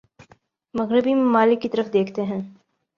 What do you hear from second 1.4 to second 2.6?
کی طرف دیکھتے ہیں